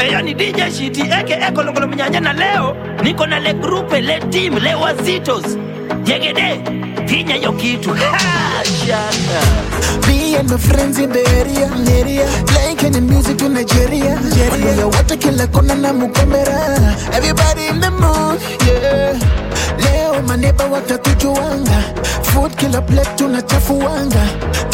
[0.00, 4.18] Eh, ni DJ Shiti eke eko longolo mnyanya na leo niko na le grupe le
[4.30, 5.56] team le wazitos
[6.04, 6.60] jegede
[7.06, 7.90] pinya yo kitu.
[10.06, 11.66] Me and my friends in the area,
[12.00, 12.26] area.
[12.46, 14.86] Playing Kenyan music to Nigeria, Nigeria.
[14.86, 16.94] Watu kila kona na mukamera.
[17.14, 19.18] Everybody in the mood, yeah.
[19.78, 21.82] Leo maneba watatujuanga.
[22.22, 24.26] Food kila plate tunachafuanga.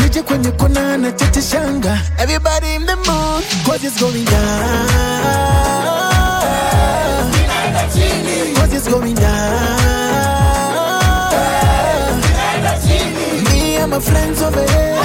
[0.07, 1.98] DJ kwenye kona anachachishanga.
[2.18, 4.86] Everybody in the mood, cause it's going down.
[8.54, 9.40] Cause it's going down.
[13.50, 14.96] Me and my friends over here.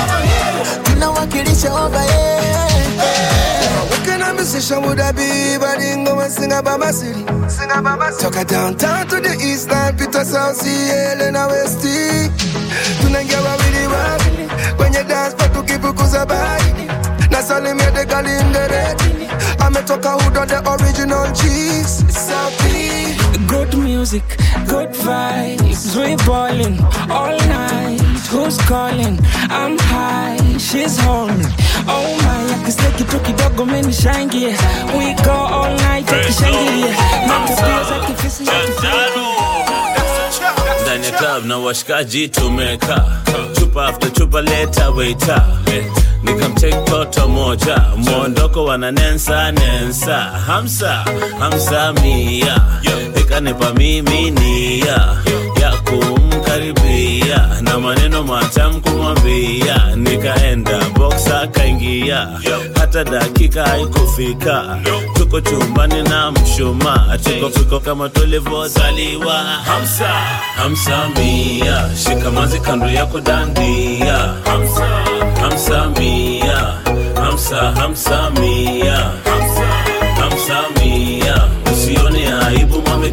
[0.84, 2.52] Tunawakilisha over here.
[4.36, 7.24] Musician would I be I didn't go and sing about my city?
[7.48, 8.24] Sing about my city.
[8.24, 11.82] Toka downtown to the east line, Peter South CL and West
[13.02, 16.88] Tunaingia wawili wawili kwenye dance floor tukifukuza baridi
[17.30, 18.56] na salimia gali in
[19.66, 23.16] ametoka hudo the original cheese Safi.
[23.48, 24.24] Good music,
[24.68, 25.96] good vibes.
[25.96, 28.02] We ballin' all night.
[28.32, 29.20] Who's calling?
[29.50, 31.42] I'm high, she's home.
[31.88, 34.56] Oh my, akiseki tu kidogo menishangie.
[34.98, 36.96] We go all night tukishangilia.
[37.28, 38.44] Na tabia za kifisi
[40.98, 43.06] ndani ya club na washikaji tumeka
[43.60, 45.46] chupa after chupa leta waita.
[46.24, 47.82] Nikamtek toto moja.
[47.98, 49.52] Mwondoko wana nensa.
[49.52, 51.06] Nensa hamsa
[51.40, 52.62] hamsa mia.
[53.22, 55.16] Ikanipa mimi nia.
[55.62, 55.72] Ya
[56.52, 59.96] kumkaribia na maneno matamu kumwambia.
[59.96, 62.28] Nikaenda boksa akaingia.
[62.80, 64.78] Hata dakika haikufika.
[65.14, 69.34] Tuko chumbani na mshuma tuko fiko kama tulivyozaliwa.
[69.66, 70.08] Hamsa
[70.56, 71.90] hamsa mia.
[72.04, 74.18] Shikamazi kando yako dandia.
[74.46, 74.86] Hamsa
[75.42, 76.74] hamsa mia.
[77.16, 78.98] Hamsa hamsa mia.
[79.26, 79.68] Hamsa
[80.22, 81.48] hamsa mia.
[81.74, 83.10] Usione aibu mame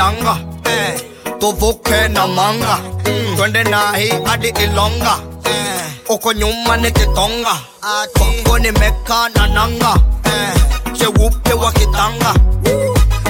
[0.00, 1.00] nakupendanga eh,
[1.38, 7.54] tuvuke na manga mm, twende nahi hadi Ilonga eh, uko nyuma ni Kitonga
[8.18, 9.94] Kongo nimeka na nanga
[10.24, 10.54] eh,
[10.98, 12.34] cheupe wa kitanga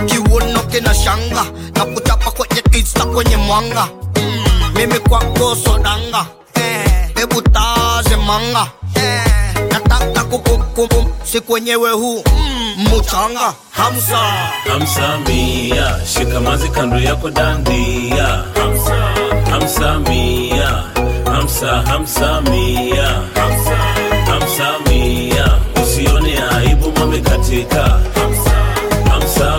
[0.06, 1.44] kiuno kina shanga
[1.74, 9.24] na kuchapa kwenye insta kwenye mwanga mm, mimi kwako sodanga eh, hebu taze manga eh,
[9.72, 12.22] nataka kukumkum siku wenyewe huu.
[12.32, 14.18] Mm, mchanga hamsa.
[14.68, 18.44] Hamsamia shikamazi kando yako dandia.
[18.54, 18.96] Hamsa
[19.50, 20.82] hamsa mia.
[21.24, 23.08] Hamsa hamsa mia.
[23.34, 23.76] Hamsa
[24.26, 24.70] hamsa
[25.82, 28.00] usione aibu mamekatika
[29.06, 29.58] hamsa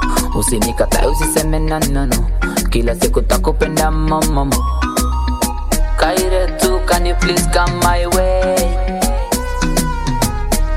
[0.35, 2.15] Usinikatae usiseme no, no, no.
[2.69, 4.55] Kila siku ntakupenda mamamo.
[5.97, 8.55] Kaire tu, can you please come my way?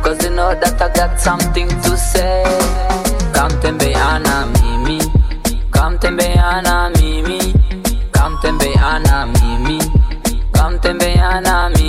[0.03, 2.45] Cause you know that I got something to say.
[3.33, 4.99] Kamtembeana mimi,
[5.71, 7.55] kamtembeana mimi,
[8.13, 9.79] kamtembeana mimi,
[10.53, 11.84] kamtembeana mimi,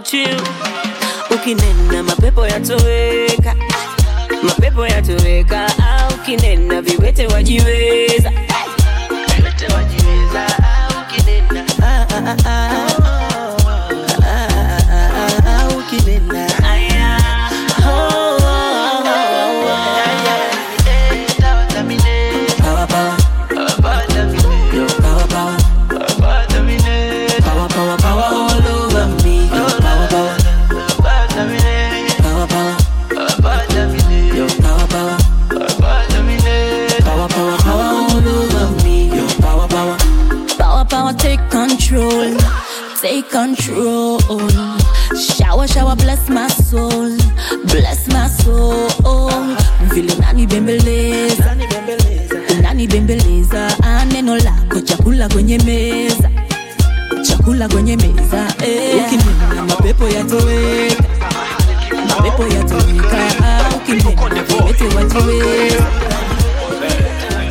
[0.00, 0.36] about you.
[1.30, 3.54] Ukinena mapepo yatoweka.
[4.42, 5.66] Mapepo yatoweka.
[5.66, 8.09] Au ukinena viwete wajiweza
[41.94, 42.36] control.
[43.02, 44.18] Take control.
[45.16, 47.16] Shower, shower, bless my soul.
[47.66, 48.88] Bless my soul.
[49.92, 51.56] Vile nani bembeleza.
[52.62, 53.68] Nani bembeleza.
[53.82, 56.30] Ah, Neno lako chakula kwenye meza.
[57.28, 58.46] Chakula kwenye meza.
[58.64, 59.04] Eh.
[59.06, 61.04] Ukinena mapepo yatoweka.
[62.08, 63.18] Mapepo yatoweka.
[63.76, 64.84] Ukinena viwete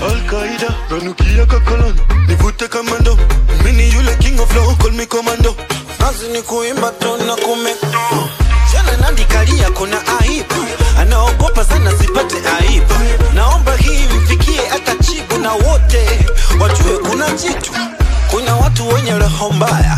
[0.02, 0.06] wajiweza.
[0.06, 1.96] Al-Qaida, nanukia kakolon
[2.28, 3.18] nivute kamando.
[3.64, 5.56] Mini yule king of law, call me commando.
[6.00, 7.76] Nazi ni kuimba tu na kume
[8.74, 10.66] jana nandikalia kuna aibu.
[11.00, 12.94] Anaogopa sana sipate aibu.
[13.34, 16.20] Naomba hii mfikie hata chibu na wote.
[16.60, 17.72] Wajue kuna jitu.
[18.32, 19.98] Kuna watu wenye roho mbaya.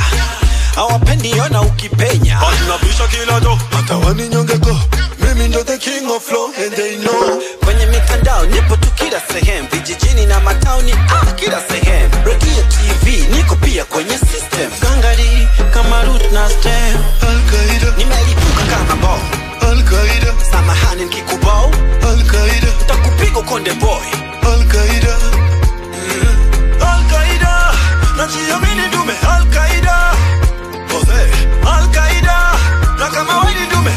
[0.76, 2.40] Hawapendi ona ukipenya.
[2.42, 4.78] Anabisha kila do hata waninyongeko.
[5.20, 7.42] Mimi ndo the king of law and they know.
[7.66, 12.14] Kwenye mitandao nipo tu kila sehemu vijijini na matauni ah, kila sehemu.
[12.26, 14.72] Redio tv niko pia kwenye system.
[14.82, 16.98] Gangari kama root na stem.
[17.22, 19.20] Al-Qaida, nimelipuka kama bo.
[19.68, 21.72] Al-Qaida, samahani nkikubao
[22.10, 24.06] Al-Qaida, takupiga konde boy.
[28.18, 30.12] Najiamini dume Al-Qaida
[30.92, 31.22] Jose,
[31.66, 32.38] Al-Qaida,
[33.00, 33.92] na kama wewe ni dume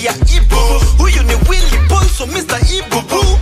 [0.00, 0.56] tabia ya ibu.
[0.98, 3.38] huyu ni willy boy so mr ibubu.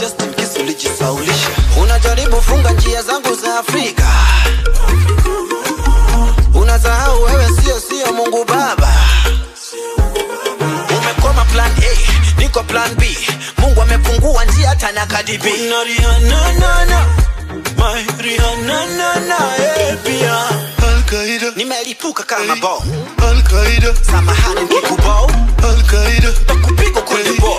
[0.00, 1.48] Just in case ulijisaulisha.
[1.82, 4.04] Unajaribu funga njia zangu za afrika.
[6.54, 8.94] Unasahau wewe sio sio mungu baba.
[10.98, 13.18] Umekoma plan a niko plan b.
[13.58, 17.06] Mungu amefungua njia hata na kadibi na Rihanna na na
[17.78, 20.48] My Rihanna na na eh pia
[21.06, 22.82] Alkaida, nimelipuka kama hey, bo
[23.28, 25.30] Alkaida, samahani nikubao
[25.68, 27.55] Alkaida, takupiga kwenye bo.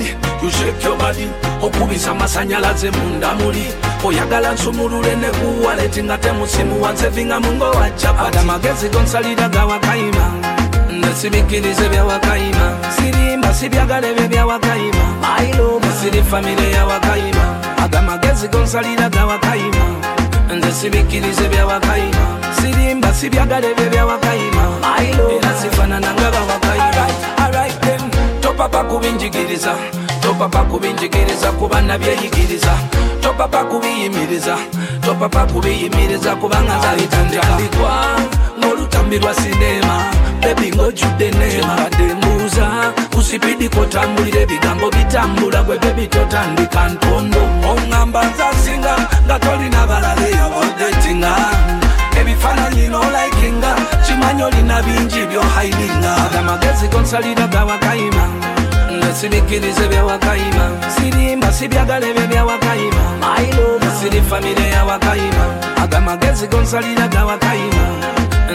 [0.00, 1.28] Your body
[1.62, 3.66] okubisa amasanyalaze munda muli
[4.04, 10.32] oyagala nsumulule ne kuwaleti nga temusimuwa nsevinga mungo wa chapati amagezi gonsalira gawakayima
[11.00, 17.46] nesibikirize byawakayima sirimba sibyagala ebyo byawakayima mailoma siri famire yawakayima
[17.84, 19.86] agamagezi gonsalira gawakayima
[20.56, 22.26] nze sibikirize byawakayima
[22.60, 24.64] sirimba sibyagala ebyo byawakayima
[25.36, 26.65] era sifanana nga bawakayima Alright then,
[28.56, 29.74] topapa kubinjigiriza
[30.22, 32.72] topapa kubinjigiriza kuba nabyeyigiriza
[33.20, 34.56] topapa kubiyimiriza
[35.00, 37.90] topapa kubiyimiriza kubanga nzabitandikwa
[38.58, 40.04] ng'olutambi lwa sinema.
[40.40, 42.66] Bebi ng'ojjudde neema badde mbuuza
[43.14, 47.40] kusipidi kotambulira ebigambo bitambula gwe bebi totandika ntondo.
[47.70, 48.94] Oŋŋamba nzasinga
[49.26, 51.32] nga tolina balale yabodetinga
[52.20, 53.70] ebifaananyi nolaikinga
[54.06, 58.24] kimanyi olina bingi byohaininga agamagezi gonsalira gawakayima
[59.00, 63.04] nesibikirize byawakayima sirimba sibyagala ebyo byawakayima
[64.00, 65.44] siri famire yawakayima
[65.82, 67.84] agamagezi gonsalira gawakayima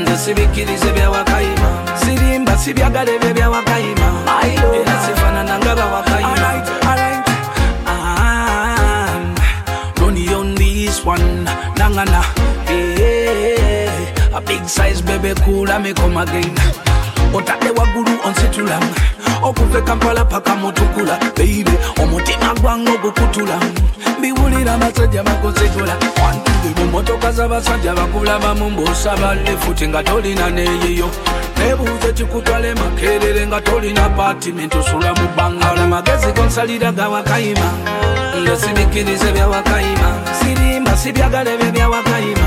[0.02, 1.70] nze sibikirize byawakayima
[2.04, 4.08] sirimba sibyagala ebyo byawakayima
[4.80, 6.50] era sifanana nga bawakayima
[10.02, 11.46] Ronnie on this one,
[11.78, 12.41] nangana.
[14.34, 16.56] A big size baby cool and me come again.
[17.34, 18.92] Otadde waggulu onsitulamu
[19.44, 21.72] okuva ekampala paka mutukula beibe
[22.02, 23.72] omutima gwanga ogukutulamu
[24.22, 25.96] biwulira abasajja bakusitula
[26.78, 31.10] mumotoka z'abasajja bakulabamu mbosaba lifuti nga tolina neeyiyo
[31.58, 37.70] nebuuza ekikutwala emakerere nga tolina patimenti osula mu bbangala magezi gonsalira ga wakayima
[38.42, 42.41] nga sibikirize bya wakayima sirimba sibyagala ebyo bya wakayima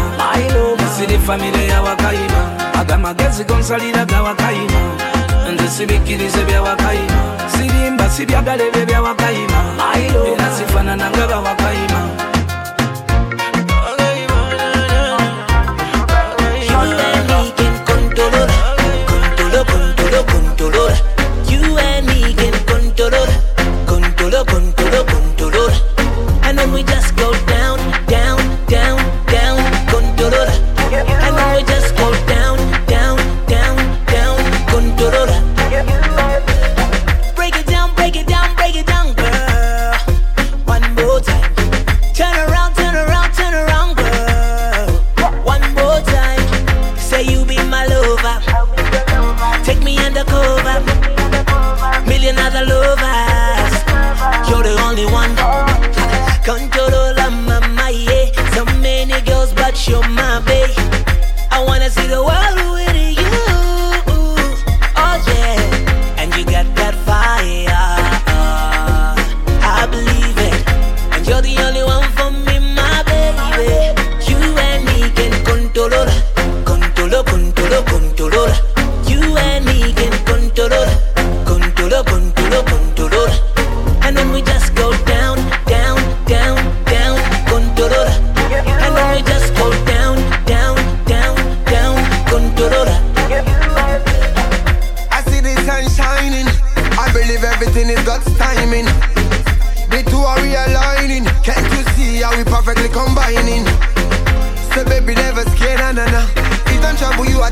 [1.27, 2.41] famire yawakayima
[2.81, 4.81] agamagezi gonsalira gawakayima
[5.53, 7.21] nze sibikirize byawakayima
[7.53, 9.61] sirimba sibyagala ebyo byawakayima
[10.33, 12.01] era sifanana nga bawakayima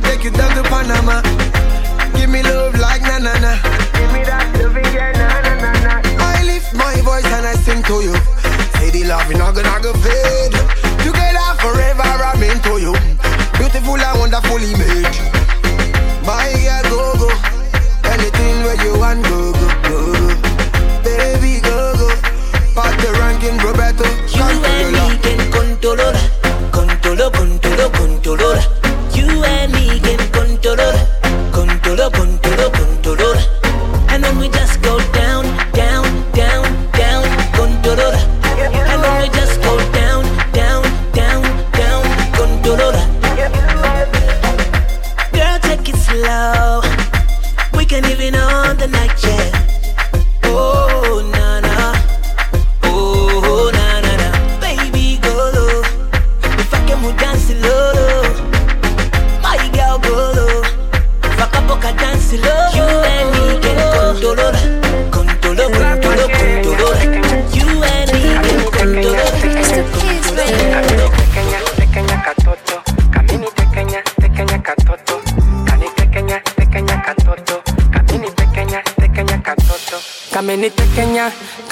[0.02, 1.22] take you down to Panama.
[2.16, 3.52] Give me love like na na na.
[3.96, 6.02] Give me that loving, yeah, na na na na.
[6.18, 8.14] I lift my voice and I sing to you.
[8.78, 10.54] Say the love is not gonna go fade.
[11.02, 12.94] Together forever, I'm into you.
[13.58, 15.16] Beautiful and wonderfully made.
[16.26, 17.28] My girl, go go.
[18.12, 19.58] Anything where you want, go go go.
[19.58, 19.61] go.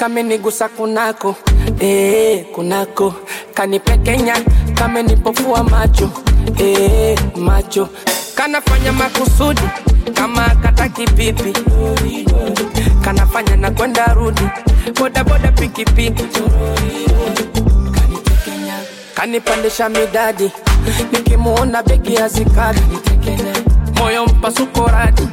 [0.01, 1.35] Kamenigusa kunako.
[1.79, 3.13] Eh, kunako.
[3.53, 4.33] Kanipekenya
[4.75, 6.09] kamenipofua macho.
[6.57, 7.89] Eh, macho.
[8.35, 9.61] Kanafanya makusudi
[10.13, 11.53] kama kataki pipi
[13.01, 14.41] kanafanya na kwenda rudi.
[14.99, 16.23] Bodaboda pikipiki
[19.15, 20.51] kanipandisha midadi.
[21.11, 22.81] Nikimuona begi hazikadi
[23.95, 25.27] moyo mpasuko radi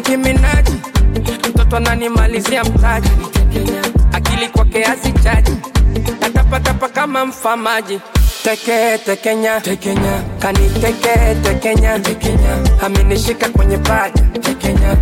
[0.00, 0.68] lake Minaj,
[1.48, 3.08] mtoto ananimalizia mtaji.
[4.12, 5.52] Akili kwake hazichaji
[6.20, 8.00] natapatapa kama mfamaji.
[8.44, 10.22] Teke tekenya tekenya.
[10.38, 12.56] Kaniteke tekenya tekenya.
[12.82, 14.96] Aminishika kwenye paja tekenya.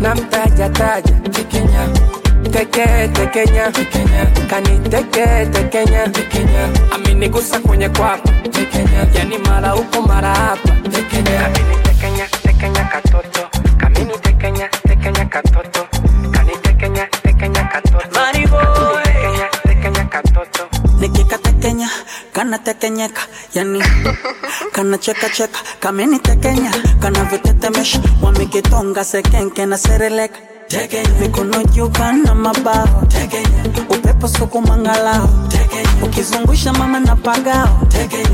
[0.00, 1.88] Na mtaja taja tekenya.
[2.52, 4.26] Teke tekenya tekenya.
[4.50, 6.68] Kaniteke tekenya tekenya.
[6.94, 9.06] Aminigusa kwenye kwapa tekenya.
[9.14, 11.46] Yani mara huko mara hapa tekenya.
[11.46, 12.26] Amenitekenya
[22.40, 23.22] kanatekenyeka
[23.54, 23.82] yani.
[24.74, 28.00] Kanachekacheka kamenitekenya kanavyotetemesha.
[28.22, 30.38] Wamekitonga sekenke na sereleka.
[31.20, 33.02] Mikono juu kana mabao.
[33.90, 35.28] Upepo sukumangalao
[36.02, 37.80] ukizungusha mama na pagao.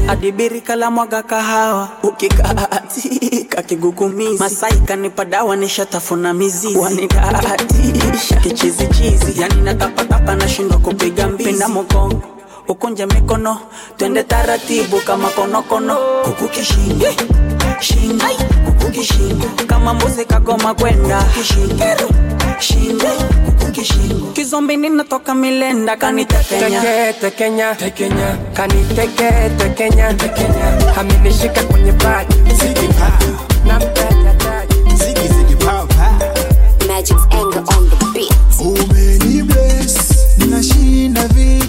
[0.08, 1.88] Adibiri kala mwaga kahawa.
[2.02, 6.78] Ukikaatika kigugumizi masai kanipa dawa nishatafuna mizizi.
[6.78, 9.40] Wanidaatisha kichizichizi.
[9.40, 11.50] Yani natapatapa nashindwa kupiga mbizi.
[11.50, 12.35] Pinda mogongo
[12.68, 13.58] ukunje mikono
[13.96, 15.96] twende taratibu kama konokono
[17.80, 18.26] shingo.
[18.66, 21.24] Kukukishingo kama mbuzi kagoma kwenda.
[22.60, 23.06] Shingo.
[23.46, 27.74] Kukukishingo kizombi ninatoka milenda kanitekenya teke tekenya.
[27.74, 28.36] Tekenya.
[28.54, 30.14] Kaniteke tekenya.
[30.14, 30.96] Tekenya.
[30.96, 31.92] Amenishika kwenye
[33.64, 34.32] na mtaja
[37.35, 37.35] on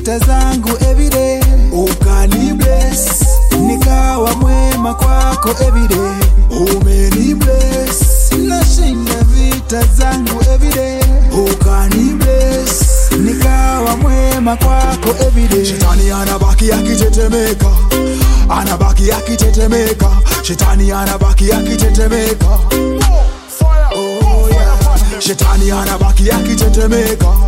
[0.07, 1.41] vita zangu everyday.
[1.71, 3.25] Ukani bless.
[3.59, 6.17] Nikawa mwema kwako everyday.
[6.49, 8.31] Umeni bless.
[8.37, 10.99] Nashinda vita zangu everyday.
[11.31, 13.11] Ukani bless.
[13.19, 15.65] Nikawa mwema kwako everyday.
[15.65, 17.71] Shetani anabaki akitetemeka.
[18.49, 20.09] Anabaki akitetemeka.
[20.43, 22.59] Shetani anabaki akitetemeka.
[23.95, 25.19] Oh, yeah.
[25.19, 27.46] shetani anabaki akitetemeka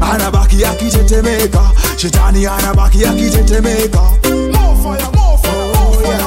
[0.00, 4.00] anabaki akitetemeka shetani anabaki akitetemeka
[5.52, 6.26] Oh, yeah.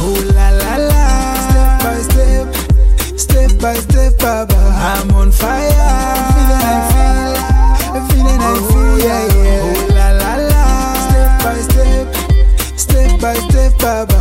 [0.00, 1.02] Oh, la, la, la.
[1.48, 2.46] Step by step,
[3.18, 4.54] step by step, Baba.
[4.54, 5.70] I'm on fire.
[6.32, 7.34] Feeling I feel,
[8.08, 9.66] feeling I feel, yeah, yeah.
[9.66, 10.64] Oh, la, la, la.
[11.06, 12.06] Step by step,
[12.78, 14.15] step by step, Baba.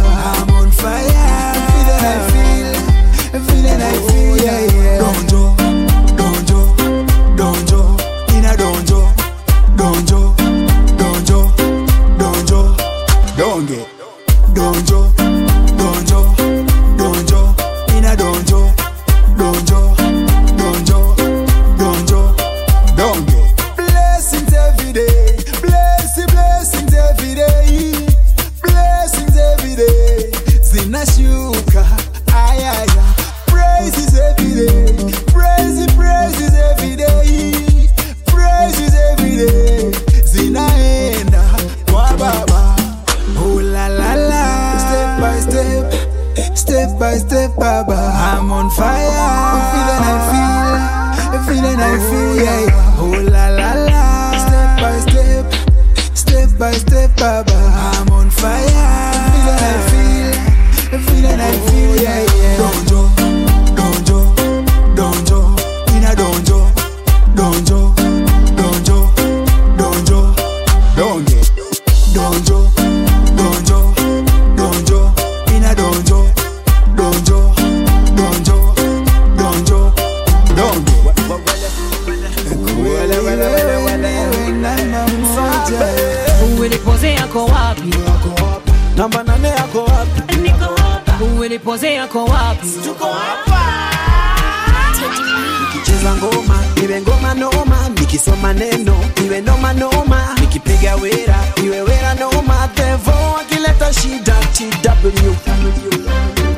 [96.17, 102.69] Ngoma iwe ngoma noma nikisoma neno iwe noma noma nikipiga wera iwe wera noma.
[102.75, 105.11] Devo akileta shida tw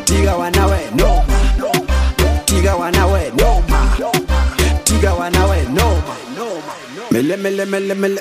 [0.05, 1.37] tiga wanawe noma.
[2.45, 3.79] Tiga wanawe noma.
[4.83, 6.13] Tiga wanawe noma.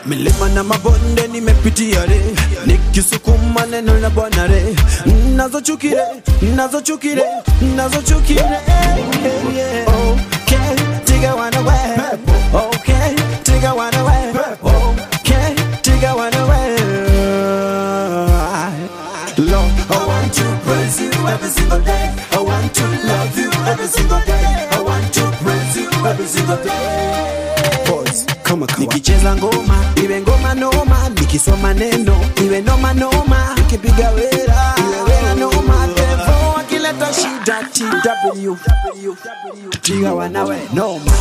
[0.07, 2.07] Milima na mabonde nimepitia
[2.67, 4.77] nikisukuma neno na bwana re.
[5.37, 6.03] Nazochukire
[6.57, 7.23] nazochukire
[7.77, 8.45] nazochukire
[9.87, 10.36] okay
[11.17, 11.73] tiga wana we
[12.53, 14.17] okay tiga wana we
[14.63, 16.77] okay tiga wana we
[19.39, 22.15] Lord, I want to praise you every single day.
[22.33, 24.69] I want to love you every single day.
[24.73, 27.23] I want to praise you every single day.
[28.79, 34.75] Nikicheza ngoma iwe ngoma noma, nikisoma neno iwe noma noma, nikipiga wera
[37.25, 38.57] akileta TW
[39.83, 41.13] tiga wanawe noma,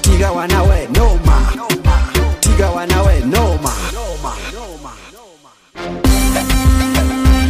[0.00, 1.52] tiga wanawe noma,
[2.40, 3.72] tiga wanawe noma.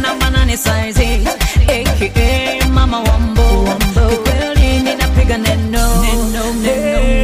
[0.01, 1.27] namba nane size
[1.67, 3.69] aka mama wambo.
[4.09, 6.01] Kikweli ninapiga neno.
[6.01, 7.14] Neno neno neno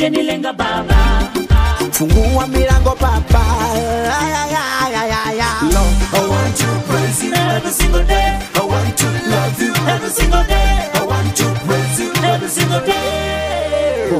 [0.00, 0.96] usije nilenga baba
[1.92, 3.40] fungua milango papa.
[4.20, 5.72] Ay, ay, ay, ay, ay, ay.
[5.74, 8.38] Lord, I want to praise you every single day.
[8.54, 10.88] I want to love you every single day.
[10.94, 14.10] I want to praise you every single day.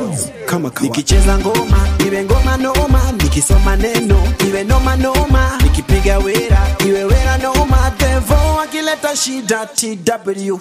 [0.46, 0.82] Kama kawa.
[0.88, 4.16] Nikicheza ngoma iwe ngoma noma, nikisoma neno
[4.48, 10.58] iwe noma noma, nikipiga wera iwe wera noma, devo akileta shida TW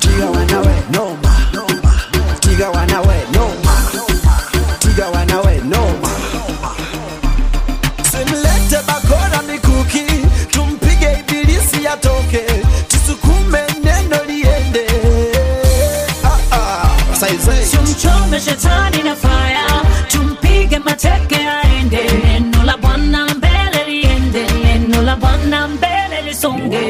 [0.00, 1.34] tiga wanawe noma,
[2.40, 3.63] tiga wanawe noma,
[18.04, 18.10] Saize.
[18.10, 19.66] tumchome shetani na faya
[20.08, 26.84] tumpige mateke aende neno la bwana mbele liende neno la bwana mbele lisonge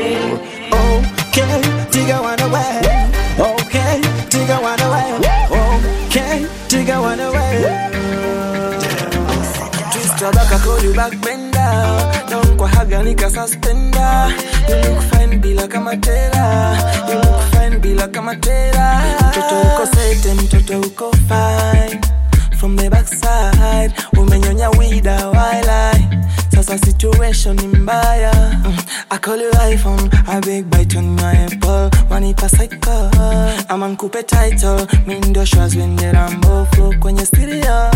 [10.95, 12.29] back, bender.
[12.31, 14.33] Down kwa haga nika suspender.
[14.69, 16.77] You look fine bila kama tera.
[17.09, 17.19] You
[17.85, 19.01] bila kama tera.
[19.29, 22.01] Mtoto uko sete, mtoto uko fine.
[22.59, 26.09] From the backside, umenyonya wida wildlife.
[26.55, 28.33] Sasa situation ni mbaya.
[28.65, 28.77] Mm,
[29.11, 31.91] I call you iPhone, I big bite on your apple.
[32.11, 33.11] Wanipa cycle,
[33.69, 34.87] ama nkupe title.
[35.07, 37.91] Mi ndio Shazwin Rambo flow kwenye stereo.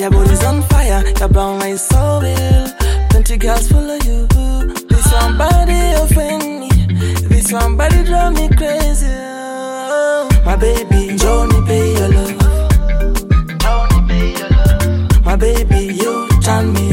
[0.00, 2.68] Your body's on fire, your brown eyes so real.
[3.08, 4.28] Plenty girls follow you.
[7.28, 9.06] This one body drive me crazy.
[9.08, 10.28] Oh.
[10.44, 12.42] My baby, Johnny, pay your love.
[15.24, 16.91] My baby, you turn me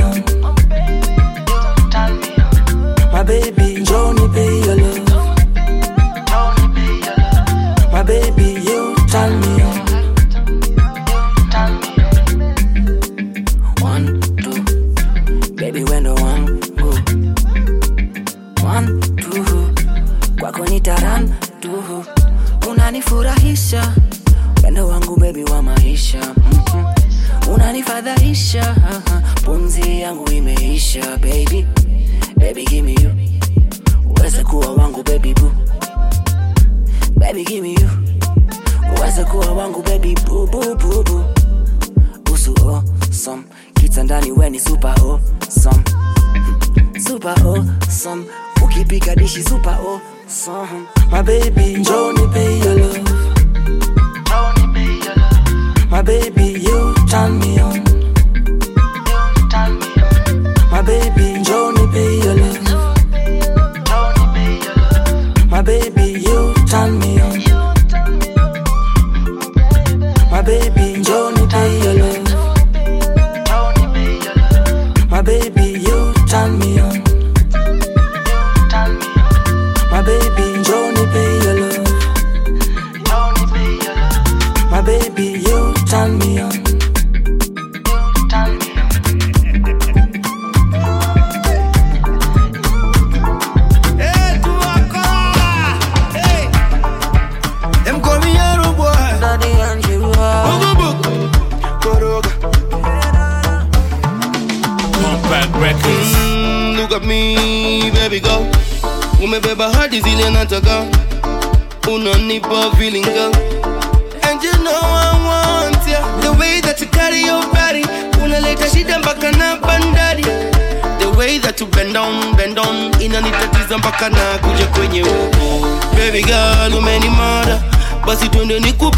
[23.12, 23.94] unanifurahisha.
[24.64, 26.18] Wendo wangu bebi wa maisha.
[26.36, 26.86] Mhm.
[27.54, 28.76] unanifadhaisha.
[29.46, 31.66] Pumzi yangu imeisha baby.
[32.38, 33.12] Baby give me you.
[34.10, 35.52] Uweze kuwa wangu baby boo.
[37.16, 37.90] Baby give me you.
[38.98, 41.24] Uweze kuwa wangu baby boo boo boo boo.
[42.34, 43.44] Usu awesome.
[43.74, 45.84] Kitandani we ni super awesome.
[47.08, 48.26] Super awesome.
[48.64, 50.19] Ukipika dishi super awesome
[51.12, 53.10] my baby njoni pay your love.
[55.90, 56.49] My baby,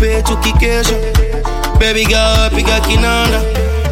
[0.02, 0.96] nikupe tukikesha
[2.06, 3.42] girl kinanda.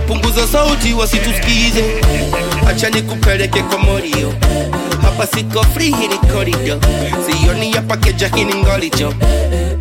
[0.07, 1.83] Punguza sauti wasitusikize.
[2.69, 4.33] Acha nikupeleke kwa morio.
[5.01, 6.79] Hapa siko free hii ni korido
[7.25, 8.43] sioni ya pakeja hii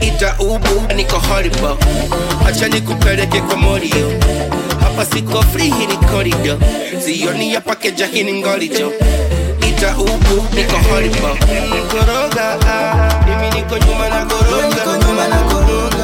[0.01, 1.77] ita ubu niko horrible.
[2.49, 4.13] Acha nikupeleke kwa morio.
[4.81, 6.59] Hapa siko free korido
[7.05, 8.23] sioni ya pakeja hii
[9.69, 11.39] ita ubu niko horrible.
[11.91, 15.98] Koroga ah, mimi niko nyuma na koroga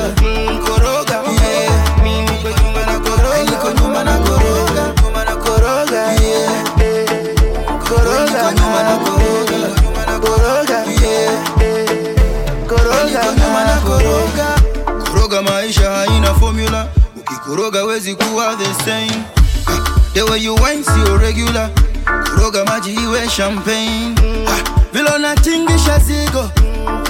[23.37, 24.15] champagne.
[24.49, 26.51] Ah, vile unatingisha zigo.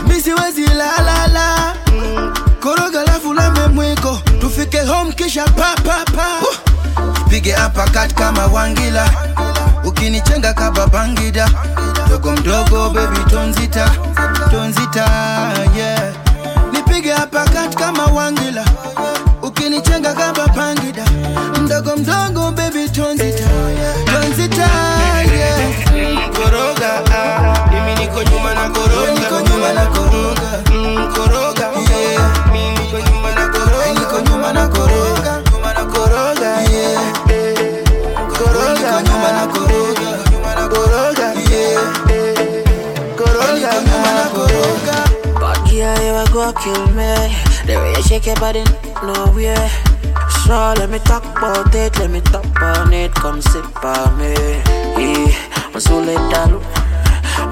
[0.06, 1.74] Misiwezi lalala
[2.60, 3.34] koroga lafu
[3.74, 4.18] mwiko.
[4.40, 6.26] Tufike home kisha papapa
[7.26, 9.10] ipige apakat kama wangila.
[9.84, 11.48] Ukinichenga kababangida
[12.06, 13.90] mdogo mdogo bebi tonzita
[14.50, 15.06] tonzita
[15.76, 16.12] yeah.
[16.72, 18.64] Nipige apakat kama wangila.
[19.42, 21.04] Ukinichenga kababangida
[21.62, 22.33] mdogo mdogo
[46.64, 47.12] kill me.
[47.66, 48.64] The way you shake your body,
[49.04, 49.54] no way.
[50.44, 54.32] So let me talk about it, let me talk on it, come sit by me.
[54.96, 56.60] Yeah, I'm so let down.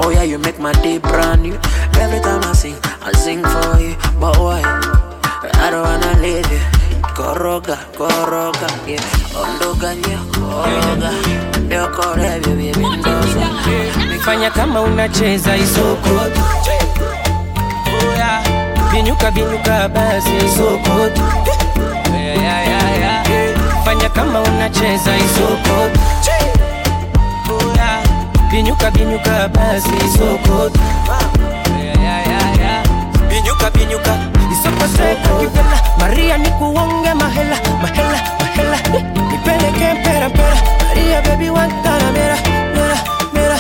[0.03, 1.55] Oh yeah, you make my day brand new.
[2.01, 3.95] Every time I sing, I sing for you.
[4.19, 4.63] But why?
[5.65, 6.61] I don't wanna leave you.
[7.17, 9.01] Koroga, koroga, yeah.
[9.37, 11.13] Ondoga, yeah, koroga.
[11.71, 13.47] Yo, kore, baby, mendoza.
[14.25, 16.11] fanya kama unacheza isoko
[18.93, 20.95] binyuka binyuka basi isoko
[22.13, 23.85] Yeah, yeah, yeah, yeah.
[23.85, 25.77] fanya kama unacheza isoko
[28.51, 30.71] binyuka binyuka basi isoko
[31.81, 32.83] Yeah, yeah, yeah, yeah.
[33.29, 34.13] binyuka binyuka
[34.53, 38.79] isoko seka kipela maria nikuonge mahela mahela mahela.
[39.31, 40.57] Nipeleke mpera mpera.
[40.89, 42.37] Maria bebi wantaramera
[42.75, 42.97] mera
[43.35, 43.59] mera mera.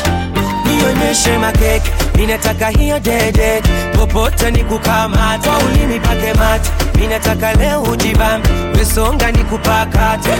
[0.67, 3.63] Nionyeshe makeke ninataka hiyo dede
[3.97, 6.71] popote nikukamata ulimi pake mate
[7.01, 8.49] ninataka leo ujibambe
[8.79, 10.31] wesonga nikupakate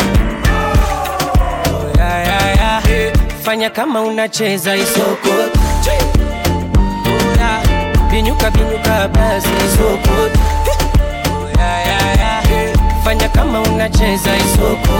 [1.75, 3.13] Oh, yeah, yeah, yeah.
[3.43, 5.29] fanya kama unacheza isoko
[7.07, 7.61] Oh, yeah.
[8.11, 12.77] binyuka binyuka basi isoko Oh, yeah, yeah, yeah.
[13.05, 14.93] fanya kama unacheza isoko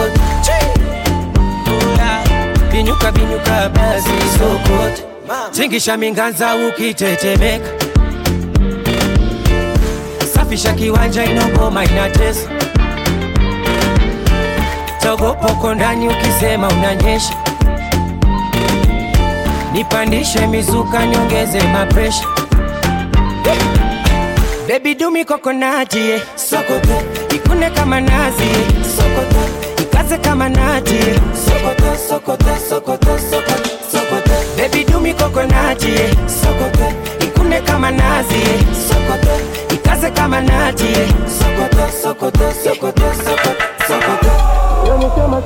[1.67, 2.23] Oh, yeah.
[2.71, 5.12] binyuka binyuka basi isoko
[5.51, 7.69] tingisha minganza ukitetemeka.
[10.33, 12.49] Safisha kiwanja inogoma inatesa.
[15.01, 17.33] Togopoko ndani ukisema unanyesha.
[19.73, 22.25] Nipandishe mizuka niongeze mapresha.
[24.67, 27.03] Bebi dumi kokonati ye sokoto
[27.35, 28.43] ikune kama nazi
[28.97, 29.39] sokoto
[29.81, 30.99] ikaze kama nati
[31.45, 33.42] sokoto sokoto sokoto sokoto
[35.29, 36.27] bebi dumi kokonati yeah.
[36.27, 36.93] sokoto
[37.25, 38.61] ikune kama nazi yeah.
[38.87, 41.09] sokoto ikaze kama nati yeah.
[41.39, 45.41] sokoto sokoto sokoto sokoto sokoto fanya kama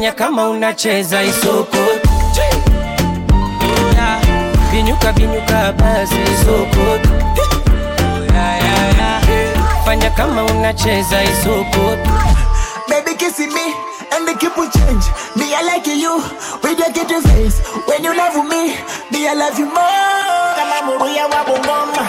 [0.00, 1.76] unacheza isoko
[4.70, 6.98] binyuka binyuka basi isoko
[9.84, 11.96] fanya kama unacheza isoko
[12.88, 13.74] Baby kiss me
[14.12, 15.04] and keep change.
[15.36, 16.22] Me I like you
[16.62, 17.58] with your kitty face.
[17.88, 18.76] When you love me,
[19.10, 20.54] me I love you more.
[20.56, 22.06] Kama muruya wa bongoma.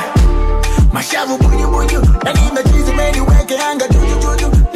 [0.94, 2.02] Mashavu bunyu bunyu.
[2.24, 4.67] Na nimechizi meni weke anga juju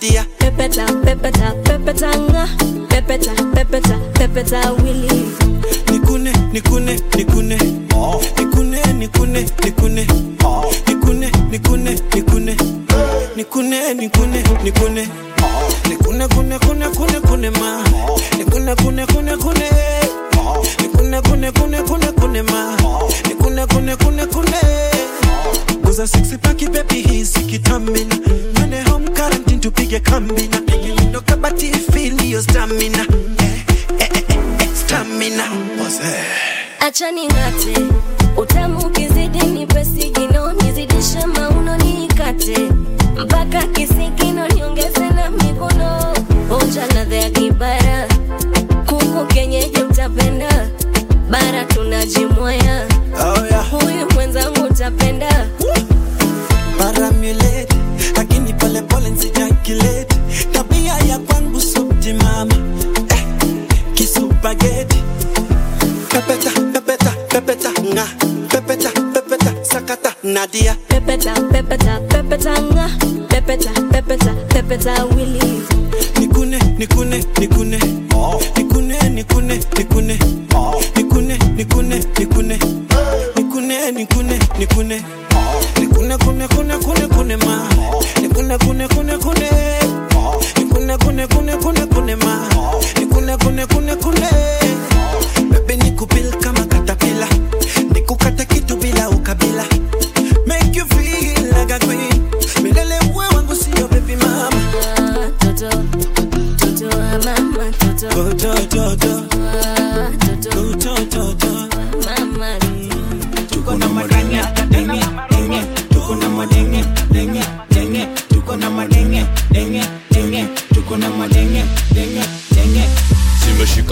[0.00, 0.26] días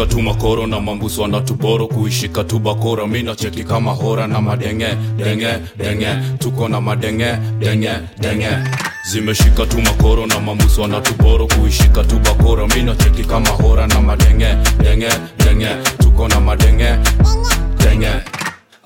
[0.08, 4.86] tu makoro na mambusu anatuboro kuishika tu bakora, mina cheki kama hora na madenge
[5.16, 7.90] denge denge, tuko na madenge denge
[8.20, 8.48] denge.
[9.10, 14.56] Zimeshika tu makoro na mambusu anatuboro kuishika tu bakora, mina cheki kama hora na madenge
[14.82, 16.96] denge denge, tuko na madenge
[17.78, 18.10] denge.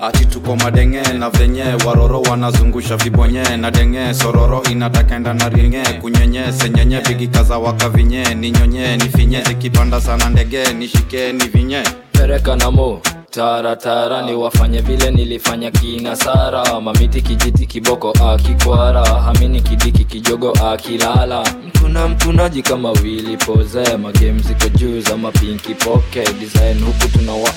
[0.02, 4.14] Ati tuko madenge na venye waroro wanazungusha vibonye na denge.
[4.14, 11.82] Sororo inatakenda na ringe kunyenye senyenye vigikaza wakavinye ninyonye nifinye zikipanda sana ndege nishike nivinye.
[12.22, 13.00] Tereka na mo.
[13.30, 19.04] Taratara tara, ni wafanye vile nilifanya kinasara mamiti kijiti kiboko akikwara.
[19.06, 21.44] Hamini kidiki kijogo akilala.
[21.66, 23.96] Mtuna mtunaji kama wili poze.
[23.96, 27.50] Magemzi kwa juu za mapinki poke design huku tunawa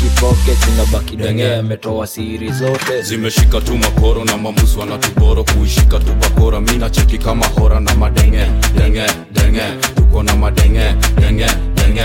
[0.00, 3.02] kipoke denge ametoa siri zote.
[3.02, 6.60] Zimeshika tu makoro na mamusu anatuboro kuishika tu bakora.
[6.60, 8.46] Mi nacheki kama hora na madenge.
[8.78, 9.62] Denge denge.
[9.94, 12.04] Tuko na madenge denge denge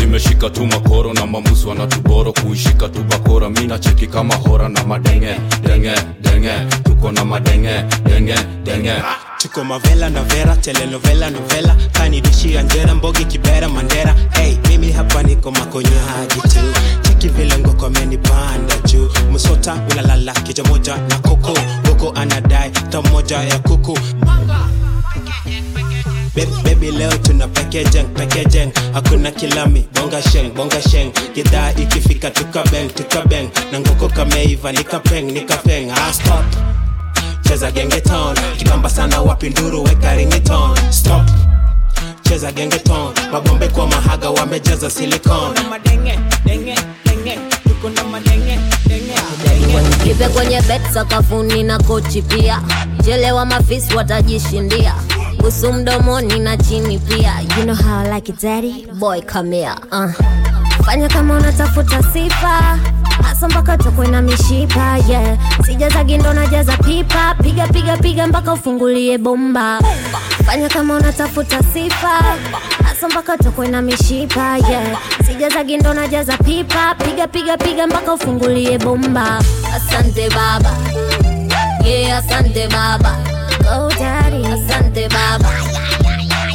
[0.00, 5.36] zimeshika tu makoro na mambusu wanatuboro kuishika tu bakora mina cheki kama hora na madenge
[5.62, 6.52] denge denge.
[6.84, 8.34] Tuko na madenge denge
[8.64, 8.92] denge.
[9.38, 11.76] Tuko mavela na vera telenovela novela.
[11.92, 14.14] Kanidishia njera mbogi kibera mandera.
[14.32, 16.60] Hey, mimi hapa niko makonyaji tu.
[17.02, 19.08] Cheki vile ngoko amenipanda juu.
[19.32, 21.58] Msota unalala kija moja na koko.
[21.88, 23.98] Goko anadai ta moja ya kuku.
[24.20, 25.85] Baby,
[26.64, 28.72] baby leo tuna packaging, packaging.
[28.92, 31.12] Hakuna kilami bonga sheng bonga sheng.
[31.34, 36.44] Gidhaa ikifika tukabeng tukabeng na ngoko kameiva nikapeng nikapeng ah, stop.
[37.48, 38.36] Cheza gengeton.
[38.58, 41.22] Kibamba sana wapi nduru weka ringtone stop.
[42.22, 43.12] Cheza gengeton.
[43.32, 45.54] Mabombe kwa mahaga wamejaza silicon
[50.04, 52.62] Kipe kwenye bet sakafuni na kochi pia,
[53.04, 54.94] chelewa mafisi watajishindia
[55.38, 57.32] busu mdomoni na chini pia.
[57.56, 59.74] You know how I like it daddy, boy come here.
[59.92, 60.12] Uh.
[60.84, 62.78] Fanya kama unatafuta sifa
[63.22, 65.38] hasa mpaka tokwe na mishipa yeah.
[65.66, 69.80] Sijaza gindo na jaza pipa, piga piga piga mpaka ufungulie bomba.
[70.46, 72.20] Fanya kama unatafuta sifa
[72.84, 74.98] hasa mpaka tokwe na mishipa yeah.
[75.26, 79.38] Sijaza gindo na jaza pipa, piga piga piga mpaka ufungulie bomba.
[79.76, 80.76] Asante baba,
[81.84, 83.16] yeah, asante baba.
[83.70, 85.50] Daddy, asante baba.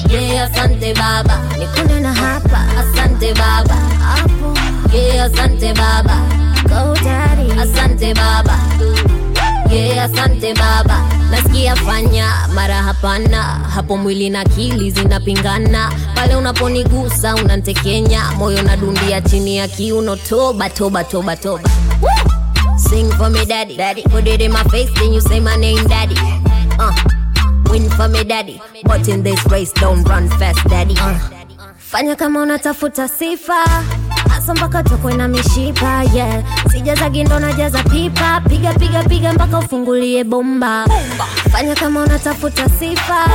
[0.10, 1.42] Yeah, asante baba.
[1.60, 3.76] Nikune na hapa, asante baba.
[4.00, 4.54] Hapo.
[4.96, 6.16] Yeah, asante baba.
[6.70, 8.56] Go daddy, asante baba.
[9.70, 11.04] Yeah, asante baba.
[11.32, 13.44] Nasikia fanya mara hapana,
[13.76, 15.92] hapo mwili na akili zinapingana.
[16.16, 20.16] Pale unaponigusa unantekenya, moyo na dundia chini ya kiuno.
[20.16, 21.70] Toba, toba, toba, toba.
[22.02, 22.78] Woo!
[22.78, 23.76] Sing for me, daddy.
[23.78, 26.16] Daddy, put it in my face, then you say my name, daddy.
[26.80, 26.94] Uh,
[27.70, 28.62] win for me, daddy.
[28.86, 30.96] But in this race, don't run fast, daddy.
[31.00, 31.18] Uh,
[31.78, 33.66] fanya kama unatafuta sifa
[34.30, 36.44] hasa mpaka tokwe na mishipa yeah.
[36.72, 40.86] Sijaza gindo najaza pipa, piga piga piga mpaka ufungulie bomba.
[41.52, 43.28] Fanya kama unatafuta sifa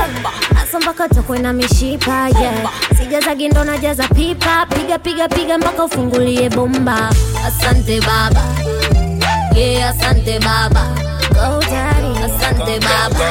[0.55, 2.71] hasa mpaka tokwe na mishipa yeah.
[2.99, 7.11] Sijaza gindo najaza pipa, piga piga piga mpaka ufungulie bomba.
[7.47, 8.43] Asante baba,
[9.57, 10.87] yeah, asante baba.
[11.35, 11.96] Go daddy,
[12.47, 13.27] asante baba.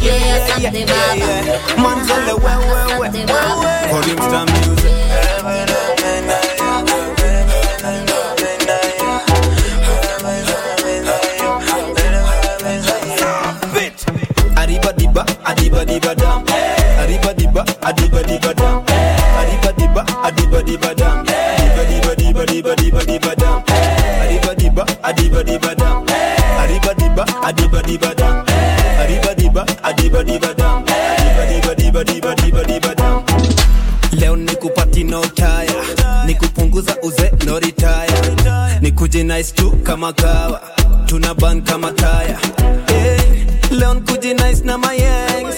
[0.00, 1.82] Yeah, asante baba.
[1.82, 3.70] Manzele wewe Asante baba.
[3.90, 4.92] For Rimstar Music
[14.56, 16.44] Arriba diba, adiba diba dam.
[17.02, 18.82] Arriba diba, adiba diba dam.
[19.38, 21.24] Arriba diba, adiba diba dam.
[21.26, 23.62] Diba diba diba diba diba diba dam.
[24.22, 25.81] Arriba diba, adiba diba dam.
[27.42, 28.44] Adiba diba dam.
[29.02, 30.84] adiba diba, adiba diba dam.
[30.86, 33.22] adiba diba diba diba diba diba dam.
[34.12, 35.74] Leo nikupati no tire,
[36.26, 40.60] nikupunguza uze no retire, nikuje nice tu kama kawa,
[41.06, 42.38] tuna ban kama taya.
[42.88, 45.56] Hey, leo nikuje nice na my ex,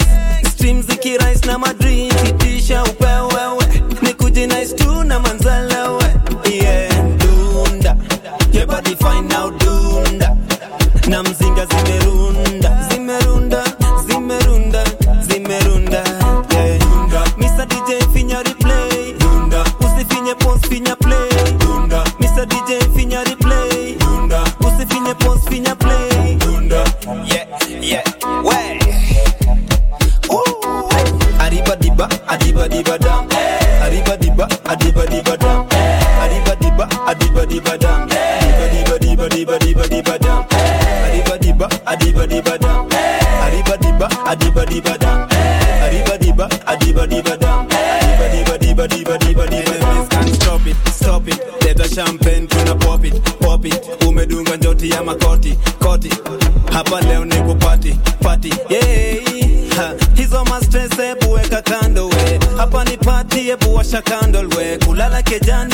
[63.95, 64.95] machacando el hueco.
[64.95, 65.74] La la que ya ni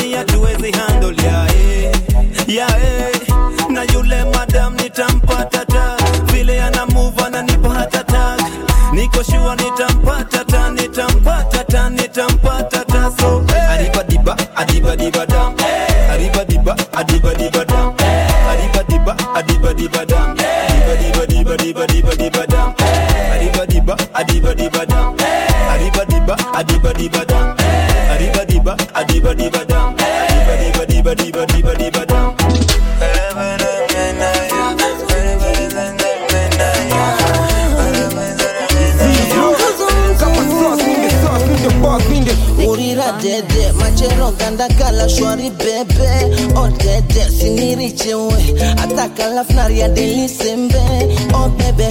[43.31, 46.35] urira dede machero gandakala shwari bebe.
[46.55, 48.33] Odede sinirichewe
[48.83, 50.79] atakalafnaria delisembe
[51.33, 51.87] oh bebe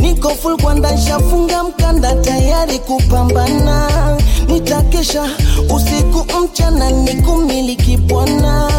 [0.00, 3.88] niko full kwanda nshafunga mkanda tayari kupambana.
[4.48, 5.22] Nitakesha
[5.74, 8.70] usiku mchana nikumiliki bwana.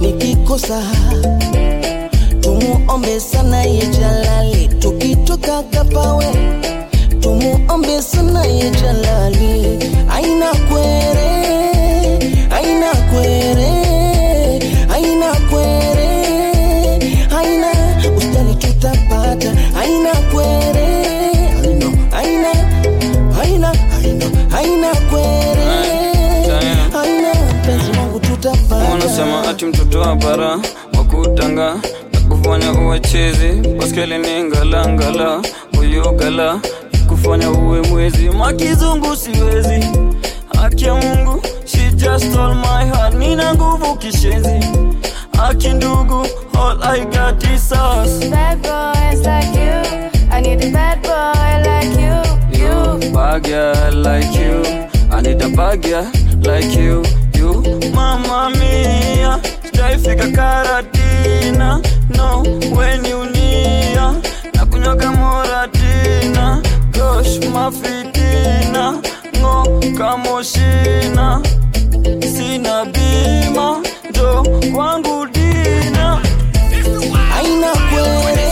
[0.00, 0.82] Nikikosa
[2.40, 6.26] tumuombe sana yejalali tukitoka kapawe
[7.20, 9.78] tumuombe sana yejalali
[10.10, 11.33] aina kwere
[12.96, 13.70] kwere
[14.88, 16.08] haina kwere
[17.30, 17.66] haina
[18.16, 20.86] ustali tutapata haina kwere
[21.60, 22.52] haina haina
[23.34, 25.64] haina haina kwere
[26.92, 30.58] haina mpenzi wangu tutapata wanasema ati mtoto wa bara
[30.98, 31.74] wakutanga
[32.12, 35.40] na kufanya uwe chizi baskeli ni ngalangala
[35.80, 36.60] uyogala
[37.08, 38.30] kufanya uwe mwezi.
[38.30, 39.86] Makizungu siwezi
[40.62, 41.42] haki ya mungu
[42.04, 44.60] just stole my heart nina nguvu kishenzi
[46.56, 48.24] all i got is us.
[48.30, 50.10] Bad boys like you.
[50.30, 52.16] I need a bad boy like you.
[52.60, 53.12] you.
[53.12, 54.62] Bad girl like you
[55.10, 56.06] i need a bad girl
[56.42, 57.62] like you you.
[57.94, 61.80] Mama mia sijaifika karatina
[62.16, 62.42] no
[62.76, 64.12] when you nia
[64.54, 68.98] na kunyoka moratina gosh mafitina
[69.38, 71.40] ngo kamoshina
[72.54, 74.42] sina bima ndo
[74.74, 76.20] kwangu dina.
[77.38, 78.46] Aina kwere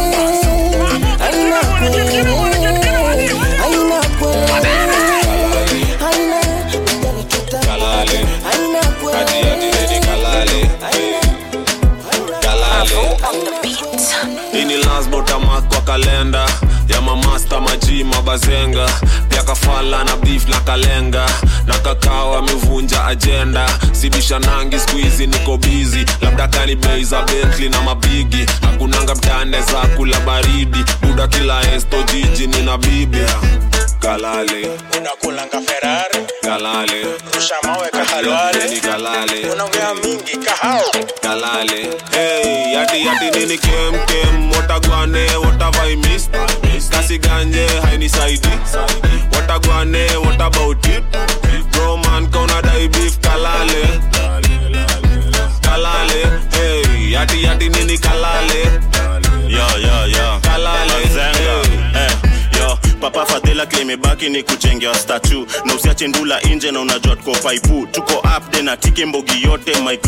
[1.27, 2.69] aina kwere
[3.65, 4.53] aina kwere.
[6.07, 6.43] Aina
[7.67, 8.19] kalale.
[8.53, 8.81] Aina
[9.21, 10.71] ati ati neni kalale.
[12.41, 13.19] Kalale.
[14.53, 16.47] Ini ni lasbotamak kalenda.
[16.89, 18.87] Ya mamasta maji mabazenga.
[19.29, 21.27] Pia kafala na beef na kalenga.
[21.67, 21.79] Na
[23.07, 28.47] ajenda sibisha nangi skuizi niko bizi labda kani bei za bentli na mabigi.
[28.63, 30.85] Hakunanga mtane za kula baridi.
[31.03, 33.19] Buda kila esto jiji nina bibi
[34.03, 37.03] kalale unakulanga ferari kalale
[37.35, 40.83] rusha mawe kahalwale ni kalale unaongea mingi kahao
[41.23, 44.53] kalale hey yati yati nini kem kem.
[44.53, 46.31] Watagwane what have i missed
[46.91, 48.49] kasi ganje hainisaidi
[49.35, 51.05] watagwane what about it.
[51.73, 54.01] Bro man kauna dai beef kalale
[55.61, 58.63] kalale hey yati yati nini kalale
[59.49, 60.41] yo yo yo
[63.03, 68.13] papa fadhela klimebaki ni kujengewa statu na usiache ndula nje na unajua tuko paipu tuko
[68.39, 69.99] upde na tike mbogi yote my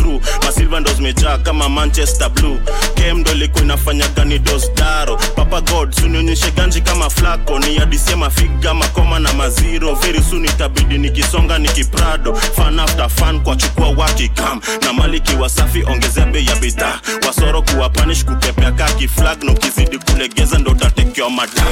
[0.45, 2.59] masilva ndo zimejaa kama manchester blue.
[2.95, 7.59] Kem ndo ilikuwa inafanya gani dosdaro papa god sunionyeshe ganji kama flako?
[7.59, 9.95] Ni adisia mafiga makoma na maziro.
[9.95, 12.35] Very soon itabidi nikisonga nikiprado.
[12.35, 16.99] Fan after fan kwa chukua wakikam na maliki wasafi ongezea bei ya bidhaa.
[17.27, 21.65] Wasoro kuwapanish kupepea kaki flag na ukizidi kulegeza ndo utatekewa madam